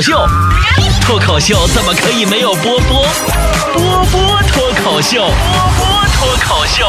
[0.00, 0.16] 口秀，
[1.02, 3.04] 脱口秀怎么可以没有波波？
[3.74, 5.30] 波波脱口秀，波
[5.76, 5.84] 波
[6.14, 6.86] 脱口秀。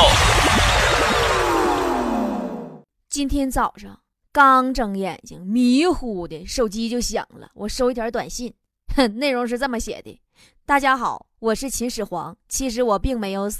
[3.10, 4.00] 今天早上
[4.32, 8.54] 刚睁眼睛，迷糊的手机就响了，我收一条短信，
[8.96, 10.18] 哼， 内容是这么写的：
[10.66, 13.58] 大家好，我是秦始皇，其实我并没有死，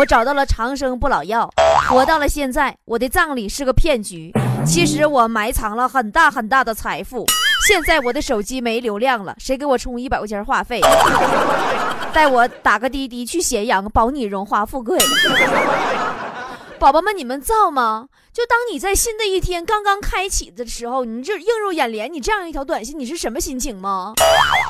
[0.00, 1.48] 我找到了长生不老药，
[1.88, 2.76] 活到了现在。
[2.86, 4.32] 我的葬礼是个骗局，
[4.66, 7.26] 其实我埋藏了很大很大的财富。
[7.66, 10.80] 现在我的手机没流量了，谁给我充一百块钱话费？
[12.12, 14.98] 带我打个滴滴去咸阳，保你荣华富贵。
[16.78, 18.06] 宝宝们，你们造吗？
[18.32, 24.14] 就当你在新的一天刚刚开启的时候，你就映入眼帘，你这样一条短信，你是什么心情吗？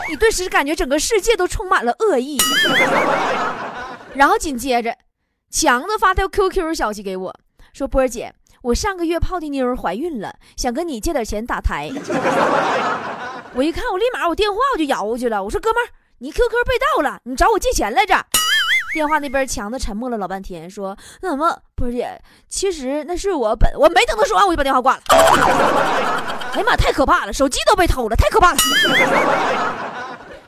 [0.09, 2.39] 你顿时感觉整个世界都充满了恶意。
[4.15, 4.97] 然后紧接着，
[5.51, 7.35] 强子发条 QQ 消息给我，
[7.73, 11.91] 说：“波儿姐。”我上个月泡的妞怀孕了，想跟你借点钱打胎。
[13.55, 15.43] 我一看，我立马我电话我就摇过去了。
[15.43, 18.15] 我说：“哥们儿，你 QQ 被盗了，你找我借钱来着？”
[18.93, 23.73] 电话那边强子沉默了老半天，说：“那什么，波姐，其实那是我本……
[23.79, 25.03] 我没等他说完，我就把电话挂了。
[26.53, 28.59] 哎呀妈，太可怕了，手机都被偷了，太可怕了。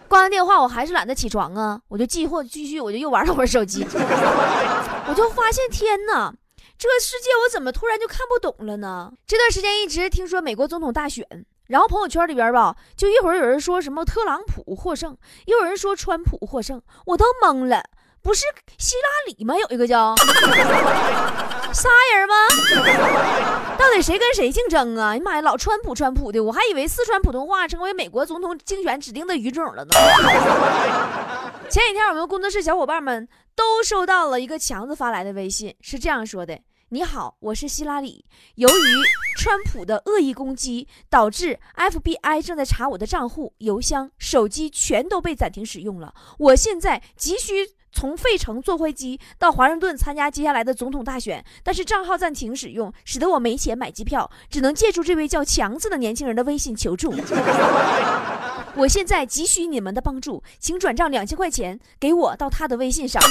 [0.09, 3.87] 挂完电话，我还是懒得起床啊，我就继或继续，我就又玩了会儿手机。
[5.09, 6.35] 我就发现，天哪！
[6.83, 9.13] 这个世界我怎么突然就看不懂了呢？
[9.25, 11.25] 这段时间一直听说美国总统大选，
[11.69, 15.17] 然后朋友圈里边吧，就一会儿有人说什么特朗普获胜，
[15.47, 17.85] 又有人说川普获胜，我都懵了。
[18.21, 18.45] 不是
[18.79, 19.57] 希拉里吗？
[19.57, 20.13] 有一个叫
[21.73, 22.35] 仨人吗？
[23.79, 25.11] 到底谁跟谁竞争啊？
[25.11, 29.91] 哎呀妈呀，老川普川普的，我还以为四川普通话成为美国总统竞选指定的语种了呢。
[31.71, 36.59] 前几天我们工作室小伙伴们都收到了一个强子发来的微信，是这样说的
[36.93, 38.27] ：“你好，我是希拉里。
[38.57, 38.83] 由于
[39.39, 46.15] 川普的恶意攻击，导致 FBI 正在查我的账户、邮箱、手机，全都被暂停使用了。
[46.39, 57.15] 我现在急需。”从费城坐飞机到华盛顿参加接下来的总统大选，但是账号暂停使用，使得我没钱买机票，只能借助这位叫强子的年轻人的微信求助。
[58.75, 63.23] 我现在急需你们的帮助，请转账两千块钱给我到他的微信上，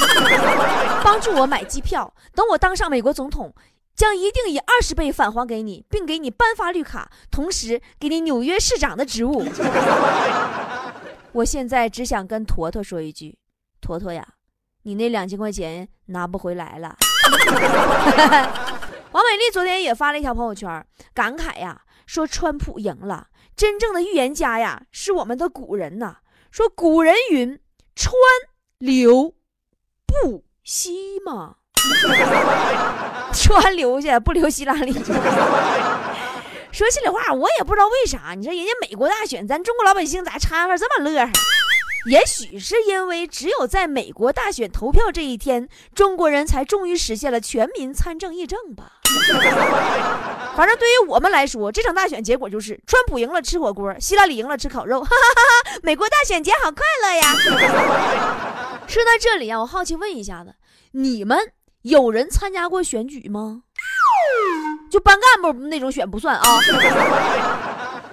[1.02, 2.14] 帮助我买机票。
[2.32, 3.52] 等我当上美国总统，
[3.96, 9.44] 将一定以二十倍返还给你，并给你颁发绿卡，同时给你纽约市长的职务。
[11.32, 13.36] 我现在只想跟坨坨说一句：
[13.80, 14.24] 坨坨呀。
[14.82, 16.96] 你那两千块钱拿不回来了。
[19.12, 20.84] 王美丽昨天也发了一条朋友圈，
[21.14, 26.16] 感慨呀，说川普赢了，真正的预言家呀是我们的古人呐。
[26.50, 27.60] 说古人云：
[27.94, 28.14] 川
[28.78, 29.34] 流
[30.06, 31.56] 不息嘛，
[33.32, 34.92] 川流去不流希拉里。
[36.72, 41.30] 说心里话，我也不知道为啥，你说人家美国大选，咱中国老百姓咋掺和这么乐呵？
[42.06, 48.92] 也许是因为只有在美国大选投票这一天，中国人才终于实现了全民参政议政吧。
[50.56, 55.00] 反正对于我们来说，这场大选结果就是川普赢了吃火锅，希拉里赢了吃烤肉。
[55.04, 55.42] 哈哈哈
[55.72, 57.34] 哈美国大选节好快乐呀！
[58.86, 60.54] 说到这里啊，我好奇问一下子，
[60.92, 61.38] 你们
[61.82, 63.62] 有人参加过选举吗？
[64.90, 66.60] 就班干部那种选不算啊。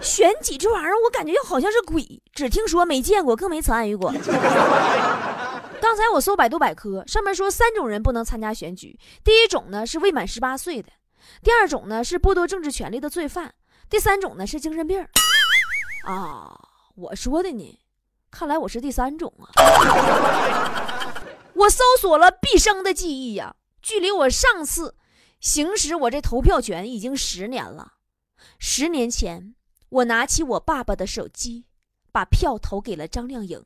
[0.01, 4.11] 选举这玩意儿，我感觉又好像是鬼，只听说没见过，更没参与过。
[5.81, 10.89] 刚才我搜百度百科，上面说三种人不能参加选举：第一种呢是未满十八岁的；
[11.41, 13.47] 第二种呢是剥夺政治权利的罪犯；
[13.89, 15.01] 第三种呢是精神病。
[16.05, 16.53] 啊，
[16.95, 17.79] 我说的呢，
[18.29, 19.49] 看来我是第三种啊。
[21.53, 24.95] 我搜索了毕生的记忆呀，距离我上次
[25.39, 27.93] 行使我这投票权已经十年了。
[28.59, 29.55] 十年前。
[29.89, 31.65] 我拿起我爸爸的手机，
[32.11, 33.63] 把票投给了张靓颖。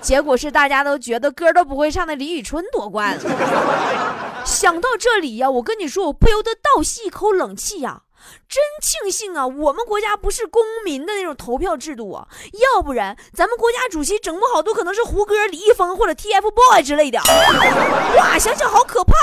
[0.00, 3.18] 结果是大家都觉得歌都不会唱的李宇春夺冠。
[4.44, 8.02] 想到这里呀，我跟你说，我不由得倒吸一口冷气呀！
[8.48, 12.26] 真庆幸啊，我们国家不是公民的那种投票制度啊，
[12.74, 17.18] 要不然咱们国家主席整不好都可能是胡歌、李易峰或者 TFBOYS 之类的。
[18.16, 19.14] 哇，想想好可怕。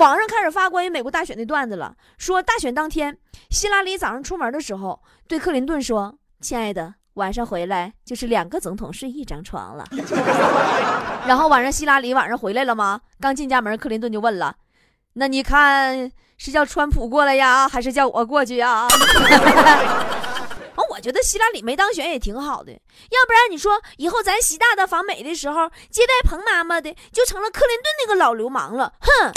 [0.00, 3.18] 网上开始发关于美国大选的段子了，说大选当天，
[3.50, 4.98] 希拉里早上出门的时候
[5.28, 9.84] 对克林顿说：“亲爱的，晚上回来就是两个总统睡一张床了。
[11.28, 13.02] ”然后晚上希拉里晚上回来了吗？
[13.20, 14.56] 刚进家门，克林顿就问了
[15.12, 18.88] ：“那你看是叫川普过来呀，还是叫我过去呀？”
[21.00, 28.92] 我觉得希拉里没当选也挺好的，要不然你说以后咱习大大访美的时候接待彭妈妈的，就成了克林顿那个老流氓了。
[29.00, 29.32] 哼！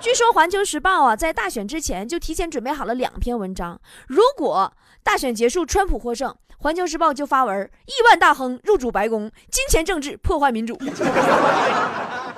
[0.00, 3.80] 据说《环球时报》啊，在大选之前就提前准备好了两篇文章。
[4.06, 4.72] 如果
[5.02, 10.78] 大选结束，川普获胜，《环球时报》就发文：亿万大亨入主白宫，金钱政治破坏民主。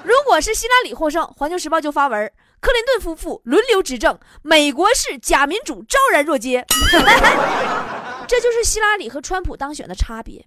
[0.03, 6.65] 如果是希拉里获胜，《环球时报》就发文：克林顿夫妇轮流执政，美国式假民主昭然若揭。
[8.27, 10.45] 这就是希拉里和川普当选的差别。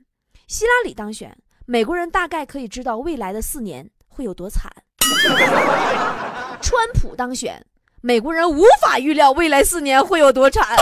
[0.47, 1.35] 希拉里当选，
[1.65, 4.69] 美国人大概可以知道未来的四年会有多惨。
[6.61, 7.65] 川普当选，
[8.01, 10.77] 美国人无法预料未来四年会有多惨。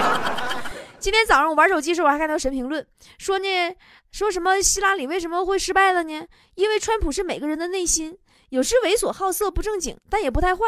[0.98, 2.86] 今天早上我玩手机时候，我还看到神评论
[3.18, 3.46] 说呢，
[4.10, 6.26] 说什么希拉里为什么会失败了呢？
[6.54, 8.18] 因为川普是每个人的内心。
[8.50, 10.62] 有时猥琐好色不正经，但也不太坏。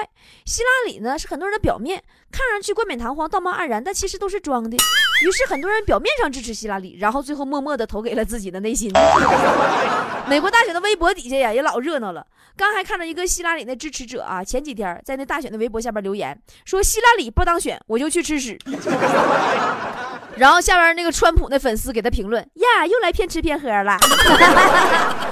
[0.47, 4.77] 希拉里呢是很多人的表面，看上去冠冕堂皇、道貌岸然，但其实都是装的。
[5.25, 8.93] 于是很多人表面上支持希拉里，然后最后默默的投给了自己的内心。
[10.29, 12.25] 美国大选的微博底下呀也老热闹了。
[12.57, 18.57] 刚还看到一个希拉里的支持者啊，前几天在那大选的微博下边留言说希拉里不当选我就去吃屎。
[20.37, 23.99] 然后下边那个川普那粉丝给他评论呀，又来骗吃骗喝了。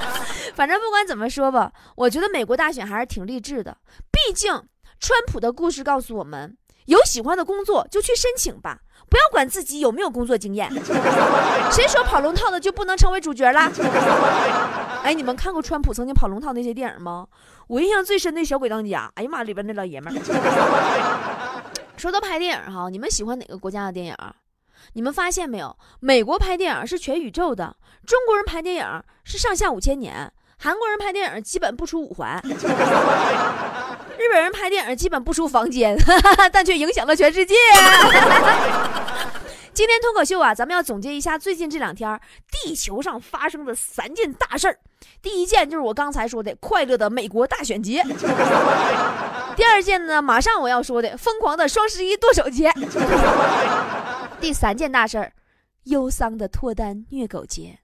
[0.53, 3.77] 反正不管怎么说吧，我觉得美国大选还是挺励志的。
[4.11, 4.51] 毕竟，
[4.99, 6.55] 川普的故事告诉我们：
[6.85, 10.69] 有喜欢的工作就去申请吧，不要管自己有没有工作经验。
[11.71, 13.71] 谁说跑龙套的就不能成为主角了？
[15.03, 17.27] 哎，你们看过川普曾经跑龙套那些电影吗？
[17.67, 20.19] 我印象最深的《小鬼当家》，哎呀妈，里边那老爷们儿。
[21.97, 24.15] 说到拍电影哈，你们喜欢哪个国家的电影？
[24.93, 25.75] 你们发现没有？
[25.99, 27.75] 美国拍电影是全宇宙的，
[28.05, 30.31] 中国人拍电影是上下五千年。
[30.63, 35.97] 韩国人拍电影基本不出五环， 日本人拍电影基本不出房间，
[36.53, 37.55] 但却影响了全世界。
[39.73, 42.19] 今天脱口秀啊，咱们要总结一下最近这两天
[42.51, 44.77] 地球上发生的三件大事儿。
[45.19, 48.03] 第一件就是我刚才说的快乐的美国大选节。
[49.55, 52.71] 第二件呢，马上我要说的疯狂的双十一剁手节。
[54.39, 55.31] 第三件大事儿，
[55.85, 57.79] 忧伤的脱单虐狗节。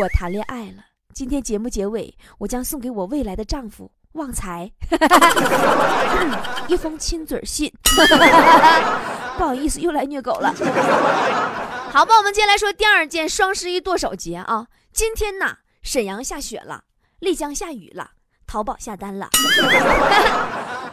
[0.00, 0.89] 我谈恋爱了。
[1.12, 4.70] 今天节目结尾，我将送给我未来的丈夫旺财
[6.68, 7.72] 一封亲嘴信。
[9.36, 10.52] 不好意思，又来虐狗了。
[11.92, 14.66] 好吧，我们接下来说第二件双十一剁手节啊。
[14.92, 16.84] 今天呢，沈阳下雪了，
[17.20, 18.10] 丽江下雨了，
[18.46, 19.28] 淘宝下单了。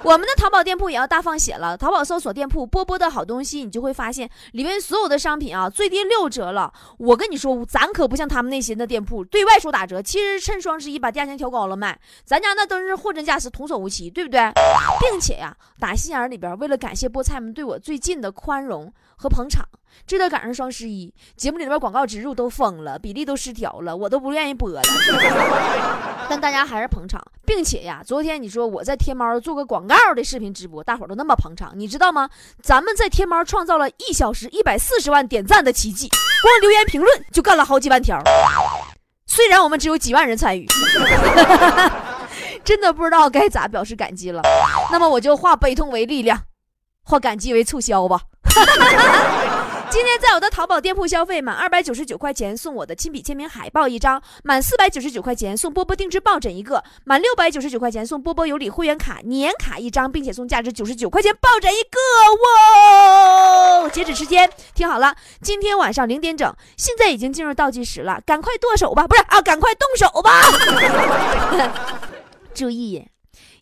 [0.08, 1.76] 我们的淘宝店铺也要大放血了。
[1.76, 6.72] 淘宝搜索店铺“波波的好东西”，你就会发现里面所有的商品啊，最低六折了。
[6.98, 12.00] 我跟你说，咱可不像他们那些的店铺，对外说打折，其实趁双十一把价钱调高了卖。
[12.24, 14.50] 咱家那都是货真价实，童叟无欺，对不对？
[15.02, 19.68] 并且呀，打心眼里边为了感谢菠菜们对我最近的宽容和捧场，
[20.06, 24.82] 这得赶上双十一，节目里边广告植入都封了，比例都失调了，我都不愿意播了。
[26.48, 32.30] 大家还是捧场，并且呀，昨天你说我在天猫做个广告的视频直播，大伙都那么捧场，你知道吗？
[32.64, 36.08] 咱们在天猫创造了一小时一百四十万点赞的奇迹，
[36.42, 38.18] 光留言评论就干了好几万条。
[39.26, 40.66] 虽然我们只有几万人参与，
[42.64, 44.42] 真的不知道该咋表示感激了。
[44.90, 46.44] 那么我就化悲痛为力量，
[47.04, 48.22] 化感激为促销吧。
[49.90, 62.00] 今天在我的淘宝店铺消费满二百九十九块钱送我的亲笔签名海报一张，满四百九十九块钱送波波定制抱枕一个，满六百九十九块钱送波波有礼会员卡年卡一张，并且送价值九十九块钱抱枕一个。
[63.82, 63.90] 哇！
[63.90, 70.42] 截止时间听好了，今天晚上零点整，现在已经进入倒计时了，赶快剁手吧，不是啊，赶快动手吧。
[72.54, 73.08] 注意，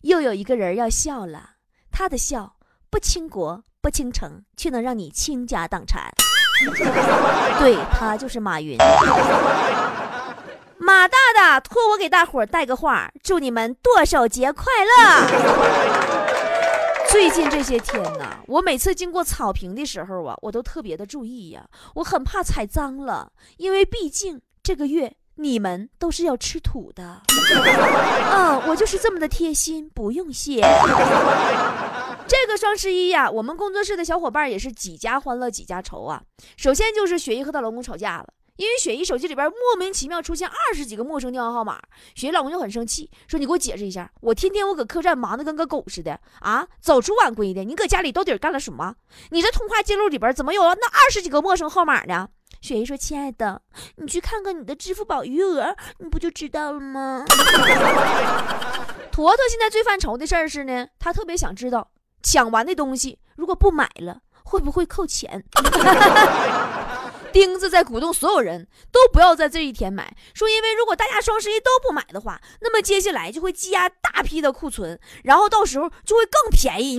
[0.02, 1.50] 又有一个人要笑了，
[1.92, 2.56] 他的笑
[2.90, 3.62] 不倾国。
[3.86, 6.12] 不倾城，却能让你倾家荡产。
[7.60, 8.76] 对他就是马云。
[10.76, 15.28] 马大大托我给大伙儿带个话，祝你们剁手节快乐。
[17.08, 21.62] 最近这些天呢，我每次经过草坪的时候啊，我都特别的注意呀，
[21.94, 27.22] 我很怕踩脏了，因为毕竟这个月你们都是要吃土的。
[28.32, 30.60] 嗯， 我就是这么的贴心，不用谢。
[32.38, 36.22] 这个双十一呀，我们工作室的小伙伴也是几家欢乐几家愁啊。
[36.56, 38.26] 首先就是雪姨和她老公吵架了，
[38.56, 41.80] 因为雪姨手机里边莫名其妙出现二十几个陌生电话号码，
[42.14, 48.94] 雪姨老公就很生气，说：“你给我解释一下，我天天我搁客栈忙得跟个狗似的啊，早出晚归的，你搁家里到底干了什么？
[49.30, 52.28] 你这通话记录里边怎么有了那二十几个陌生号码呢？”
[52.62, 53.62] 雪姨说：“亲爱的，
[53.96, 57.24] 你去看看你的支付宝余额，你不就知道了吗？”
[59.10, 61.90] 坨坨现在最犯愁的事儿是呢，他特别想知道。
[62.26, 65.44] 抢完的东西如果不买了，会不会扣钱？
[67.32, 76.96] 钉子在鼓动所有人都不要在这一天买，说因为如果大家双十一都不买的话，那么接下来就会积压大批的库存，然后到时候就会更便宜。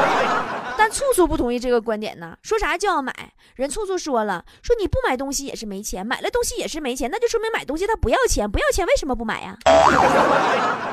[0.78, 3.12] 但醋醋不同意这个观点呢，说啥就要买。
[3.56, 9.56] 人醋醋说了，说你不买东西也是没钱，买了东西也是没钱，那就说明买东西他不要钱，不要钱为什么不买呀？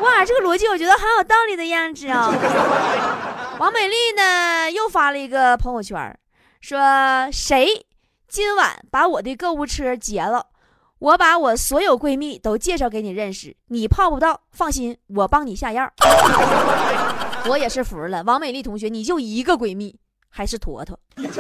[0.02, 2.34] 哇，这个逻辑我觉得好有道理的样子哦。
[3.60, 6.18] 王美丽呢又发了一个朋友圈，
[6.60, 6.80] 说
[7.32, 7.86] 谁？
[8.28, 10.48] 今晚把我的购物车结了，
[10.98, 15.88] 我把我所有闺蜜都介绍给你认识，你泡不到，放心，我帮你下药。
[17.46, 19.96] 我也是服了，王美丽同学，你就一个闺蜜，
[20.30, 20.98] 还是坨坨？
[21.16, 21.32] 坨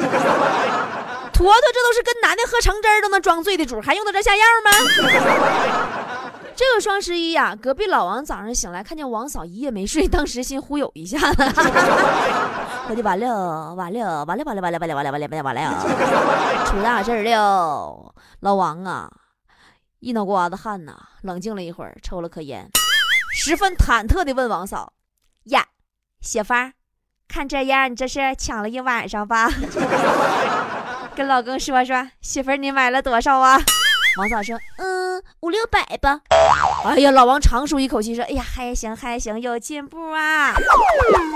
[1.51, 4.71] 坨这都是跟男的喝橙汁都能装醉的主，还用得着下药吗？
[6.55, 11.43] 这个双十一呀，隔壁老王早上醒来看见王嫂一夜没睡，当时心忽悠一下子，
[12.89, 18.13] 我就完了，完了，完了，完了，完了，完了，完了，完了，完了，出大事了！
[18.41, 19.11] 老王啊，
[19.99, 22.69] 一脑瓜子汗呐，冷静了一会儿，抽了颗烟，
[23.33, 24.93] 十分忐忑地问王嫂
[25.49, 25.65] ：“呀，
[26.21, 26.73] 媳妇儿，
[27.27, 29.49] 看这样，你这是抢了一晚上吧？
[31.15, 33.59] 跟老公说说，媳妇儿你买了多少啊？”
[34.17, 35.02] 王嫂说：“嗯，
[35.41, 36.21] 五六百吧。”
[36.85, 40.53] 哎呀，老王长舒一口气说：“哎呀，还行还行，有进步啊。”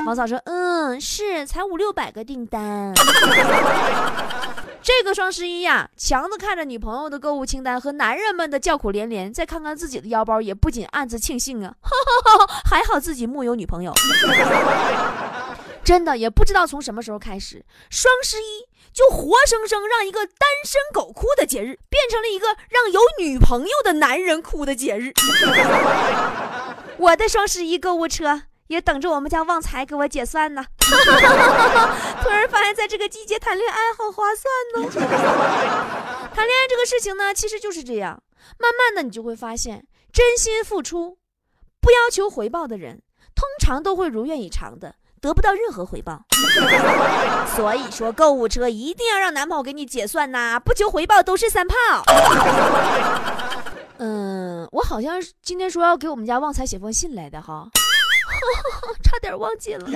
[0.05, 2.93] 王嫂说：“嗯，是才五六百个订单。
[4.81, 11.73] ”这个双十一呀，强子看着女朋友的购物清单和男人们的叫苦连连，再看看自己的腰包，也不仅暗自庆幸啊，
[12.69, 13.93] 还好自己木有女朋友。
[15.87, 25.13] 真的也不知道从什么时候开始，双十一就活生生让一个单身狗哭的节日，变成了一个让有女朋友的男人哭的节日。
[26.99, 30.65] 我的双十一购物车也等着我们家旺财给我结算呢。
[32.21, 34.91] 突然发现，在这个季节谈恋爱好划算呢。
[36.35, 38.21] 谈恋爱这个事情呢，其实就是这样，
[38.59, 41.17] 慢慢的你就会发现，真心付出，
[41.79, 43.01] 不要求回报的人，
[43.33, 44.95] 通常都会如愿以偿的。
[45.21, 46.21] 得不到任何回报，
[47.55, 51.75] 所以说购物车一定要让男朋友给你结算呐，不求回报都是三炮。
[53.97, 57.67] 嗯， 我好像今天说要给我们家旺财写封信来的哈，
[59.03, 59.87] 差点忘记了。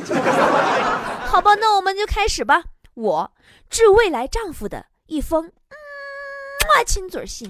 [1.27, 2.63] 好吧，那我们就开始吧。
[2.95, 3.31] 我
[3.69, 7.47] 致未来丈夫的一封嗯亲嘴信。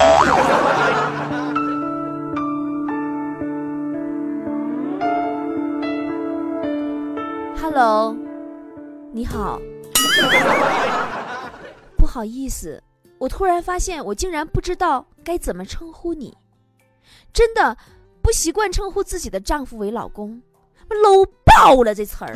[7.74, 8.14] Hello，
[9.14, 9.58] 你好。
[11.96, 12.84] 不好意思，
[13.18, 16.38] 我突然发现我竟然不知道该怎么称呼你，
[17.32, 17.78] 真的
[18.22, 20.42] 不习惯称呼自己的丈夫为老公
[20.90, 22.36] ，low 爆了这词儿。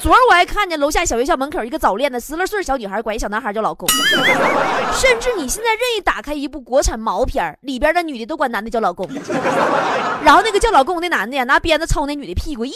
[0.00, 3.88] 昨儿我还看见楼下小学校门口一个早恋的十来岁小女孩管一小男孩叫老公，
[4.94, 9.08] 甚至你现在任意打开一部国产毛片里边的女的都管男的叫老公，
[10.22, 12.72] 然后那个叫老公的男的呀拿鞭子抽那女的屁股，咦，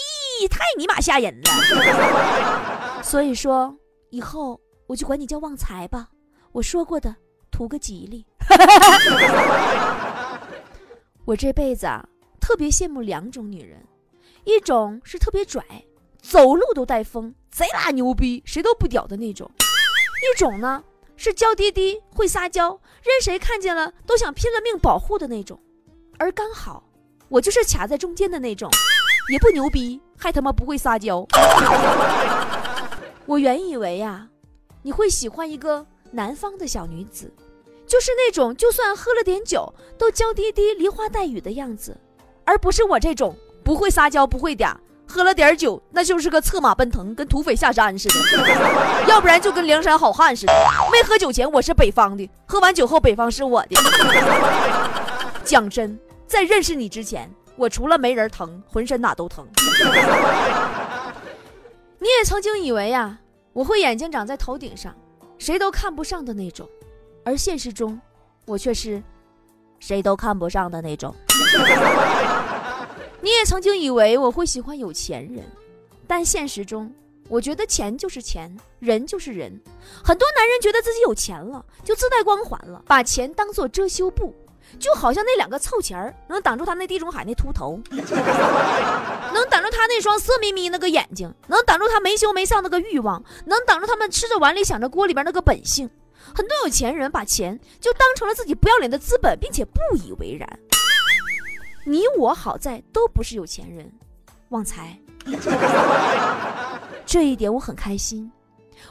[0.50, 3.02] 太尼玛吓人了。
[3.02, 3.72] 所以说
[4.10, 6.08] 以后我就管你叫旺财吧，
[6.50, 7.14] 我说过的，
[7.52, 8.26] 图个吉利。
[11.24, 12.04] 我这辈子啊
[12.40, 13.80] 特别羡慕两种女人，
[14.42, 15.64] 一种是特别拽。
[16.22, 19.50] 走路都带风，贼拉牛逼，谁都不屌的那种。
[19.58, 20.82] 一种呢
[21.16, 25.60] 是娇滴滴，会撒娇，任谁看见了都想拼了命保护的那种。
[26.16, 26.84] 而刚好
[27.28, 28.70] 我就是卡在中间的那种，
[29.30, 31.26] 也不牛逼，还他妈不会撒娇。
[33.26, 34.28] 我原以为呀，
[34.82, 37.32] 你会喜欢一个南方的小女子，
[37.84, 41.96] 就是那种就算喝了点酒都娇滴滴、梨花带雨的样子，
[42.44, 44.76] 而不是我这种不会撒娇、不会嗲。
[45.12, 48.14] 喝了点酒，那就是个策马奔腾，跟土匪下山似的；
[49.06, 50.52] 要不然就跟梁山好汉似的。
[50.90, 53.76] 没喝酒前我是北方的，喝完酒后北方是我的。
[55.44, 59.46] 讲真，在认识你之前，我除了没人疼，浑身哪都疼。
[62.00, 63.18] 你也曾经以为呀，
[63.52, 64.94] 我会眼睛长在头顶上，
[65.36, 66.66] 谁都看不上的那种，
[67.22, 68.00] 而现实中，
[68.46, 69.02] 我却是
[69.78, 71.14] 谁都看不上的那种。
[73.24, 75.44] 你也曾经以为我会喜欢有钱人，
[76.08, 76.92] 但现实中，
[77.28, 79.48] 我觉得钱就是钱，人就是人。
[80.02, 84.34] 很多男人觉得自己有钱了，就自带光环了，把钱当做遮羞布，
[84.76, 95.88] 就好像那两个臭钱儿能挡住他那地中海那秃头， 能挡住他那双色眯眯那个眼睛，能挡住他没羞没臊那个欲望，能挡住他们吃着碗里想着锅里边那个本性。
[96.34, 100.58] 很多有钱人把钱就当成了自己不要脸的资本，并且不以为然。
[101.84, 103.90] 你我好在都不是有钱人，
[104.50, 104.96] 旺财，
[107.04, 108.30] 这一点我很开心。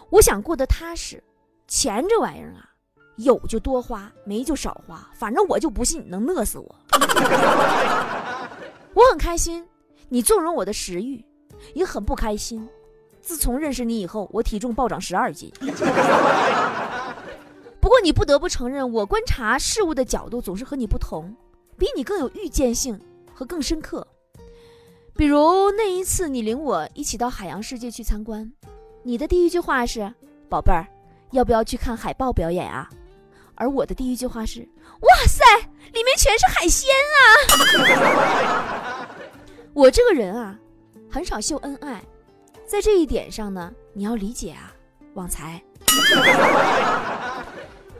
[0.09, 1.23] 我想过得踏实，
[1.67, 2.67] 钱这玩意儿啊，
[3.15, 6.75] 有就多花，没就少花，反正我就不信你能饿死我。
[8.93, 9.65] 我很开心，
[10.09, 11.23] 你纵容我的食欲，
[11.73, 12.67] 也很不开心。
[13.21, 15.49] 自从认识你以后，我体重暴涨十二斤。
[17.79, 21.33] 不过你不得不承认，我观察事物的角度总是和你不同，
[21.81, 23.01] 比你更有预见性
[23.33, 24.05] 和更深刻。
[25.15, 28.53] 比如那一次，你领我一起到海洋世界去参观，
[29.01, 30.13] 你的第一句话是
[30.47, 30.85] ：“宝贝儿，
[31.31, 32.87] 要不要去看海豹表演啊？”
[33.57, 34.59] 而我的第一句话是
[35.01, 35.43] ：“哇塞，
[35.91, 37.25] 里面全是海鲜啊！”
[39.73, 40.55] 我这个人啊，
[41.09, 41.99] 很少秀恩爱，
[42.63, 44.71] 在这一点上呢，你要理解啊，
[45.15, 45.59] 旺财。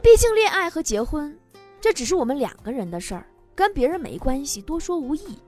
[0.00, 1.36] 毕竟恋爱和结婚，
[1.80, 3.26] 这只是我们两个人的事儿，
[3.62, 5.38] 跟别人没关系，多说无益。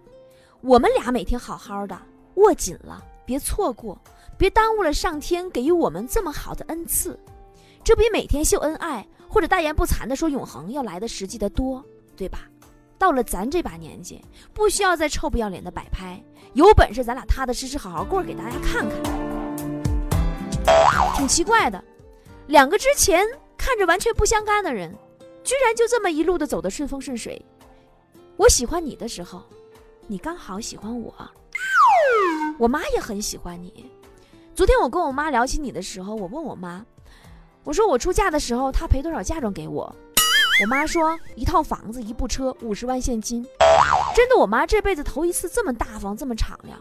[0.60, 2.00] 我们俩每天好好的，
[2.36, 4.00] 握紧了，别错过，
[4.38, 7.18] 别耽误了上天给予我们这么好的恩赐。
[7.82, 11.84] 这比每天秀恩爱或者大言不惭的说永恒要来的实际的多，
[12.16, 12.48] 对吧？
[12.96, 19.02] 到了咱这把年纪，不需要再臭不要脸的摆拍，有本事咱俩踏踏实实好好过，给大家看看。
[21.16, 21.82] 挺奇怪的，
[22.46, 23.26] 两个之前
[23.58, 24.96] 看着完全不相干的人，
[25.42, 27.44] 居然就这么一路的走得顺风顺水。
[28.36, 29.42] 我喜欢你的时候，
[30.08, 31.14] 你刚好喜欢我。
[32.58, 33.88] 我妈也很喜欢你。
[34.54, 36.84] 昨天我跟我妈聊起你的时候，我问我妈。
[37.62, 39.94] 我说我出嫁的时候，她赔多少嫁妆给我？
[40.62, 43.46] 我妈说一套房子，一部车，五十万现金。
[44.14, 46.78] 真的，我妈这辈子头一次这么大方，这么敞亮，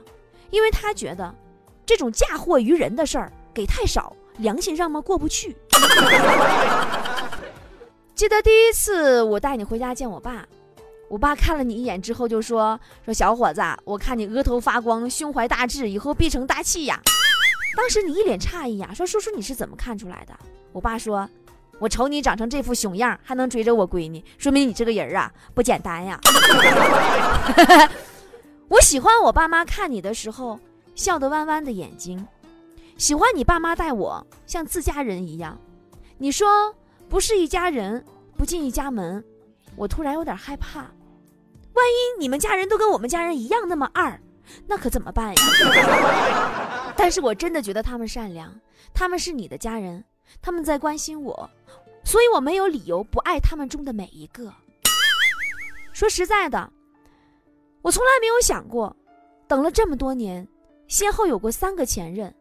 [0.50, 1.34] 因为她觉得
[1.86, 5.56] 这种嫁祸于人的事儿给太少，良心上嘛过不去。
[8.16, 10.46] 记得第一次我带你回家见我爸，
[11.13, 17.00] 我爸看了你一眼之后就说：“说小伙子，我看你额头发光，胸怀大志，以后必成大器呀。”
[17.77, 20.34] 当时你一脸诧异呀，说：“叔叔你是怎么看出来的？”
[20.74, 21.29] 我爸说
[21.77, 26.20] ：“我瞅你长成这副熊样，还能追着我闺女，说明你这个人啊不简单呀。
[28.67, 30.60] ”我喜欢我爸妈看你的时候
[30.96, 32.25] 笑得弯弯的眼睛，
[32.98, 35.55] 喜欢你爸妈待我像自家人一样。
[36.17, 36.74] 你说
[37.08, 38.03] 不是一家人
[38.36, 39.23] 不进一家门，
[39.76, 40.88] 我突然有点害怕。
[41.74, 44.20] 万一你们家人都跟我们家人一样那么二，
[44.68, 46.94] 那可怎么办呀？
[46.96, 48.60] 但是我真的觉得他们善良，
[48.94, 50.04] 他们是你的家人。
[50.42, 51.50] 他们在关心我，
[52.04, 54.52] 所以我没有理由不爱他们中的每一个。
[55.92, 56.72] 说实在的，
[57.82, 58.96] 我从来没有想过，
[59.48, 60.48] 等了这么多年，
[60.88, 62.34] 先后有过三个前任，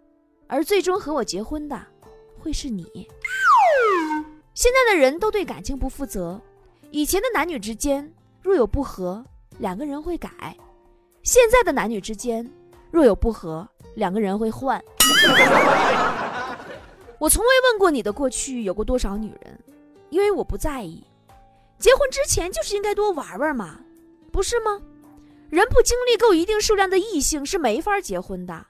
[0.47, 1.79] 而最终和我结婚的
[2.39, 2.87] 会是你。
[4.55, 6.41] 现在的人都对感情不负责，
[6.91, 8.11] 以前的男女之间
[8.43, 9.25] 若有不和，
[9.59, 10.29] 两个人会改；
[11.23, 12.47] 现在的男女之间
[12.91, 14.83] 若有不和，两个人会换。
[17.19, 19.59] 我从未问过你的过去有过多少女人，
[20.11, 21.05] 因为我不在意。
[21.79, 23.79] 结婚之前就是应该多玩玩嘛，
[24.33, 24.81] 不是吗？
[25.49, 28.67] 人不经历够一定数量的异性是没法结婚的。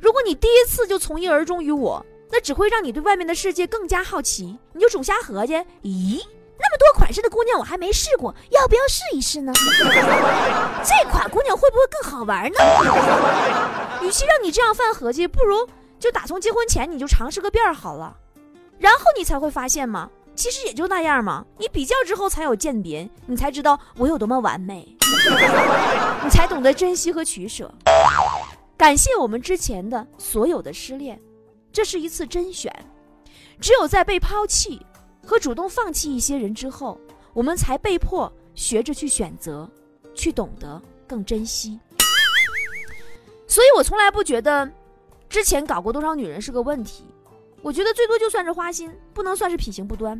[0.00, 4.58] 如果你第一次就从一而终于我，那只会让你对外面的世界更加好奇。
[4.72, 6.22] 你就总瞎合计，咦，
[6.58, 9.52] 那么多款式的姑娘我还没试过，要不要试一试呢？
[10.82, 12.58] 这款姑娘会不会更好玩呢？
[14.02, 15.68] 与其让你这样犯合计，不如。
[15.98, 18.14] 就打从结婚前你就尝试个遍好了，
[18.78, 21.44] 然后你才会发现嘛，其实也就那样嘛。
[21.56, 24.86] 你比较之后才有鉴别，你才知道我有多么完美，
[26.22, 27.72] 你才懂得珍惜和取舍。
[28.76, 31.18] 感谢我们之前的所有的失恋，
[31.72, 32.70] 这是一次甄选。
[33.58, 34.84] 只有在被抛弃
[35.26, 36.98] 和主动放弃一些人之后，
[37.32, 39.68] 我们才被迫学着去选择，
[40.14, 41.78] 去懂得更珍惜。
[43.48, 44.70] 所以我从来不觉得。
[45.28, 47.04] 之前搞过多少女人是个问题，
[47.60, 50.12] 我觉得最多就算是花心，不能算是品行不端。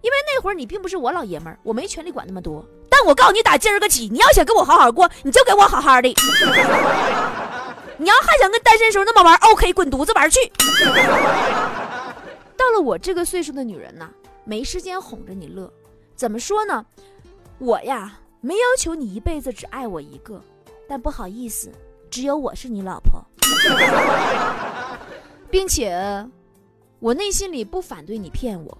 [0.00, 2.64] 因为那会儿你并不是我老爷们儿，我没权利管那么多。
[2.90, 6.08] 但我告诉你，打今儿个起，你要想跟我好好过，你就给我好好的。
[7.98, 10.40] 你要还想跟单身时候那么玩，OK，滚犊子玩去。
[12.56, 14.10] 到了我这个岁数的女人呐，
[14.48, 15.70] 没时间哄着你乐。
[16.16, 16.86] 怎么说呢？
[17.58, 20.42] 我呀，没要求你一辈子只爱我一个，
[20.88, 21.70] 但不好意思，
[22.08, 23.22] 只有我是你老婆。
[25.50, 26.26] 并且，
[26.98, 28.78] 我内心里不反对你骗我，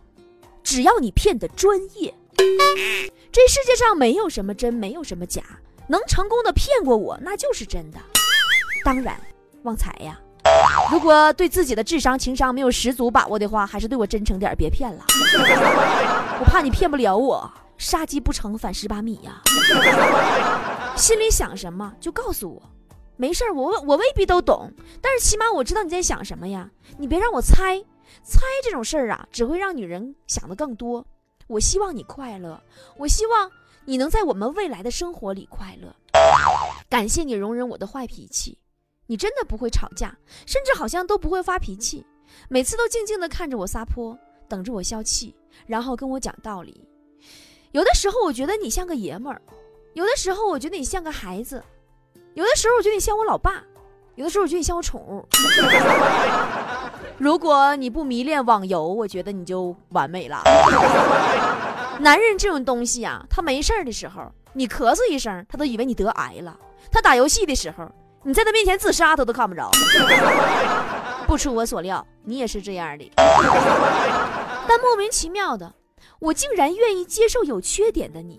[0.63, 2.15] 只要你骗的专业。
[3.31, 5.43] 这世界上没有什么真，没有什么假，
[5.87, 7.99] 能成功的骗过我，那就是真的。
[8.85, 9.21] 当然，
[9.65, 10.19] 旺财呀，
[10.91, 15.05] 如果对自己的智商、情商没有十足把握的话，还是对我真诚点，别骗了。
[16.41, 19.43] 我怕你骗不了我，杀鸡不成反蚀把米呀。
[20.97, 22.63] 心里想什么就告诉我。
[23.17, 26.71] 没事儿，我我未必都懂，但是起码我知道你在想什么呀。
[26.97, 27.79] 你别让我猜，
[28.23, 31.05] 猜这种事儿啊，只会让女人想的更多。
[31.49, 32.61] 我希望你快乐，
[32.97, 33.51] 我希望
[33.85, 35.93] 你能在我们未来的生活里快乐。
[36.89, 38.57] 感谢你容忍我的坏脾气，
[39.09, 40.15] 你真的不会吵架，
[40.47, 42.05] 甚至好像都不会发脾气，
[42.49, 44.17] 每次都静静地看着我撒泼，
[44.47, 45.35] 等着我消气，
[45.67, 46.87] 然后跟我讲道理。
[47.73, 49.41] 有的时候我觉得你像个爷们儿，
[49.95, 51.63] 有的时候我觉得你像个孩子，
[52.35, 53.65] 有的时候我觉得你像我老爸，
[54.17, 55.27] 有的时候我觉得你像我宠物。
[57.17, 60.43] 如果你不迷恋网游，我觉得你就完美了。
[61.99, 66.55] 男人这种东西啊，他没事儿的时候，你咳嗽一声，他都以为你得癌了；
[66.93, 67.91] 他打游戏的时候，
[68.29, 69.71] 你在他面前自杀，他都看不着。
[71.27, 73.11] 不出我所料，你也是这样的。
[73.17, 75.73] 但莫名其妙的，
[76.19, 78.39] 我竟然愿意接受有缺点的你，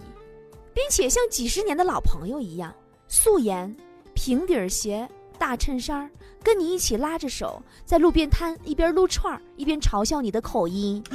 [0.76, 2.72] 并且像几十年的老朋友一样，
[3.08, 3.76] 素颜、
[4.14, 6.08] 平底鞋、大衬衫。
[6.44, 11.04] 跟你一起拉着手，在路边摊一边撸串一边嘲笑你的口音。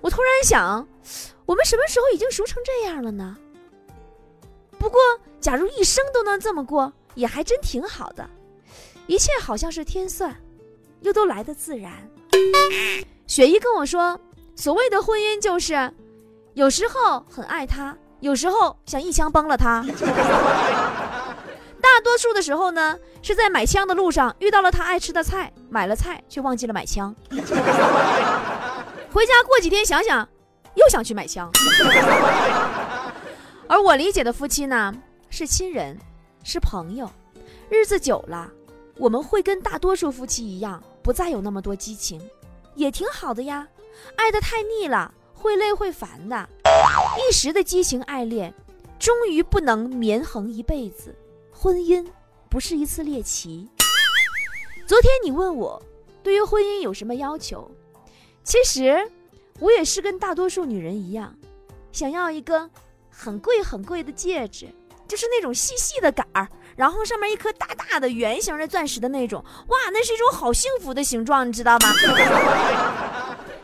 [0.00, 0.84] 我突然想，
[1.46, 3.36] 我们什么时候已经熟成这样了呢？
[4.78, 5.00] 不过，
[5.40, 8.28] 假如一生都能这么过，也还真挺好的。
[9.06, 10.34] 一切好像是天算，
[11.00, 11.92] 又都来得自然。
[13.26, 14.18] 雪姨跟我说，
[14.54, 15.92] 所谓的婚姻就是，
[16.54, 19.84] 有时候很爱他，有时候想一枪崩了他。
[21.80, 27.14] 大多数的时候呢，是在买枪的路上遇到了他爱吃的菜，买了菜却忘记了买枪。
[29.12, 30.28] 回家过几天想想，
[30.74, 31.50] 又想去买枪。
[33.68, 34.94] 而我理解的夫妻呢，
[35.28, 35.98] 是亲人，
[36.44, 37.10] 是朋友，
[37.68, 38.48] 日子久了，
[38.96, 42.20] 我们会跟大多数夫妻一样，不再有那么多激情，
[42.76, 43.66] 也挺好的呀。
[44.14, 46.48] 爱得太腻了，会累会烦的，
[47.18, 48.54] 一时的激情爱恋，
[49.00, 51.12] 终于不能绵恒一辈子。
[51.50, 52.06] 婚姻
[52.48, 53.68] 不是一次猎奇。
[54.86, 55.82] 昨天你问我
[56.22, 57.68] 对于婚姻有什么要求，
[58.44, 59.10] 其实
[59.58, 61.34] 我也是跟大多数女人一样，
[61.90, 62.70] 想要一个
[63.18, 64.68] 很贵很贵的戒指，
[65.08, 69.42] 就是那种细细的杆儿，然后上面一颗大大的圆形的钻石的那种。
[69.68, 71.88] 哇，那是一种好幸福的形状，你知道吗？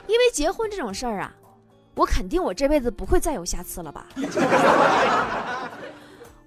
[0.07, 1.35] 因为结婚这种事儿啊，
[1.95, 4.07] 我肯定我这辈子不会再有下次了吧。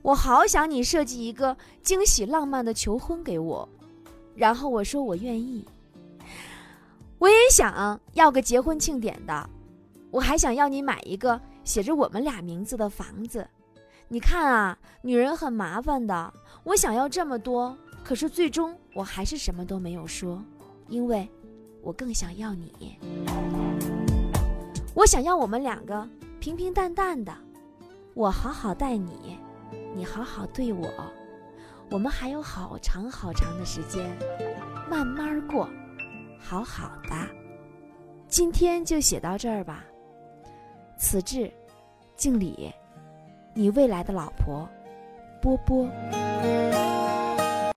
[0.01, 3.69] 我好想你设计一个惊喜浪漫的求婚给我，
[4.35, 5.63] 然后我说我愿意。
[7.19, 9.49] 我也想要个结婚庆典的，
[10.09, 13.45] 我还想要你买一个写着我们俩名字的房子。
[14.07, 16.33] 你看啊，女人很麻烦的。
[16.63, 20.41] 我想要这么多，可是最终我还是什么都没有说，
[20.87, 21.27] 因为
[21.81, 22.97] 我更想要你。
[24.93, 26.07] 我想要我们两个
[26.39, 27.35] 平平淡淡的，
[28.13, 29.37] 我好好待你。
[29.95, 30.87] 你好好对我，
[31.89, 34.05] 我们还有好长好长的时间，
[34.89, 35.67] 慢慢过，
[36.39, 37.15] 好好的。
[38.27, 39.83] 今天就写到这儿吧。
[40.97, 41.51] 此致，
[42.15, 42.73] 敬礼，
[43.53, 44.67] 你未来的老婆，
[45.41, 45.87] 波波。